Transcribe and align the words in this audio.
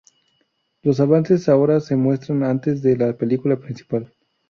Los 0.81 0.99
avances 0.99 1.47
ahora 1.47 1.79
se 1.79 1.95
muestran 1.95 2.41
antes 2.41 2.81
de 2.81 2.97
la 2.97 3.15
película 3.15 3.59
principal. 3.59 4.11